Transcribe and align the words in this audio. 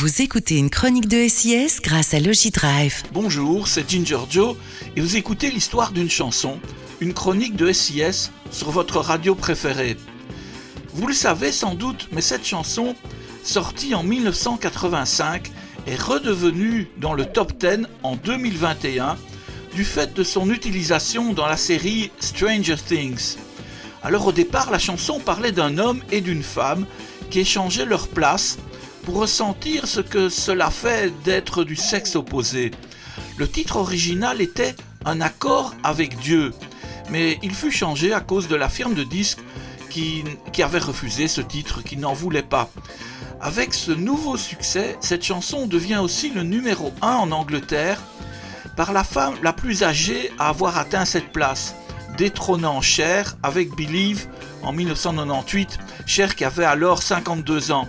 Vous 0.00 0.22
écoutez 0.22 0.56
une 0.56 0.70
chronique 0.70 1.08
de 1.08 1.28
SIS 1.28 1.78
grâce 1.82 2.14
à 2.14 2.20
Logidrive. 2.20 3.02
Bonjour, 3.12 3.68
c'est 3.68 3.86
Ginger 3.86 4.20
Joe 4.30 4.56
et 4.96 5.00
vous 5.02 5.16
écoutez 5.16 5.50
l'histoire 5.50 5.92
d'une 5.92 6.08
chanson, 6.08 6.58
une 7.00 7.12
chronique 7.12 7.54
de 7.54 7.70
SIS 7.70 8.30
sur 8.50 8.70
votre 8.70 8.98
radio 9.00 9.34
préférée. 9.34 9.98
Vous 10.94 11.06
le 11.06 11.12
savez 11.12 11.52
sans 11.52 11.74
doute, 11.74 12.08
mais 12.12 12.22
cette 12.22 12.46
chanson, 12.46 12.96
sortie 13.42 13.94
en 13.94 14.02
1985, 14.02 15.52
est 15.86 16.00
redevenue 16.00 16.88
dans 16.96 17.12
le 17.12 17.26
top 17.26 17.52
10 17.58 17.86
en 18.02 18.16
2021 18.16 19.18
du 19.74 19.84
fait 19.84 20.14
de 20.14 20.24
son 20.24 20.48
utilisation 20.48 21.34
dans 21.34 21.46
la 21.46 21.58
série 21.58 22.10
Stranger 22.20 22.76
Things. 22.76 23.36
Alors 24.02 24.28
au 24.28 24.32
départ, 24.32 24.70
la 24.70 24.78
chanson 24.78 25.20
parlait 25.20 25.52
d'un 25.52 25.76
homme 25.76 26.00
et 26.10 26.22
d'une 26.22 26.42
femme 26.42 26.86
qui 27.28 27.40
échangeaient 27.40 27.84
leur 27.84 28.08
place 28.08 28.56
ressentir 29.10 29.86
ce 29.86 30.00
que 30.00 30.28
cela 30.28 30.70
fait 30.70 31.12
d'être 31.24 31.64
du 31.64 31.76
sexe 31.76 32.16
opposé. 32.16 32.70
Le 33.36 33.48
titre 33.48 33.76
original 33.76 34.40
était 34.40 34.74
Un 35.04 35.20
accord 35.20 35.74
avec 35.82 36.18
Dieu, 36.18 36.52
mais 37.10 37.38
il 37.42 37.54
fut 37.54 37.70
changé 37.70 38.12
à 38.12 38.20
cause 38.20 38.48
de 38.48 38.56
la 38.56 38.68
firme 38.68 38.94
de 38.94 39.04
disques 39.04 39.40
qui, 39.88 40.24
qui 40.52 40.62
avait 40.62 40.78
refusé 40.78 41.28
ce 41.28 41.40
titre, 41.40 41.82
qui 41.82 41.96
n'en 41.96 42.12
voulait 42.12 42.42
pas. 42.42 42.70
Avec 43.40 43.72
ce 43.72 43.90
nouveau 43.90 44.36
succès, 44.36 44.96
cette 45.00 45.24
chanson 45.24 45.66
devient 45.66 46.00
aussi 46.02 46.30
le 46.30 46.42
numéro 46.42 46.92
1 47.00 47.08
en 47.08 47.30
Angleterre 47.32 48.00
par 48.76 48.92
la 48.92 49.04
femme 49.04 49.34
la 49.42 49.52
plus 49.52 49.82
âgée 49.82 50.30
à 50.38 50.48
avoir 50.48 50.78
atteint 50.78 51.04
cette 51.04 51.32
place, 51.32 51.74
détrônant 52.20 52.82
Cher 52.82 53.38
avec 53.42 53.74
Believe 53.74 54.26
en 54.62 54.74
1998, 54.74 55.78
Cher 56.04 56.36
qui 56.36 56.44
avait 56.44 56.66
alors 56.66 57.02
52 57.02 57.72
ans. 57.72 57.88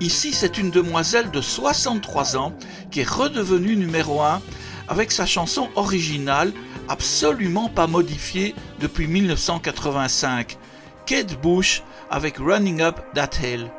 Ici, 0.00 0.32
c'est 0.32 0.58
une 0.58 0.72
demoiselle 0.72 1.30
de 1.30 1.40
63 1.40 2.36
ans 2.36 2.52
qui 2.90 3.02
est 3.02 3.08
redevenue 3.08 3.76
numéro 3.76 4.20
1 4.20 4.42
avec 4.88 5.12
sa 5.12 5.26
chanson 5.26 5.68
originale 5.76 6.52
absolument 6.88 7.68
pas 7.68 7.86
modifiée 7.86 8.56
depuis 8.80 9.06
1985. 9.06 10.58
Kate 11.06 11.40
Bush 11.40 11.84
avec 12.10 12.38
Running 12.38 12.80
Up 12.80 12.98
That 13.14 13.30
Hill. 13.40 13.70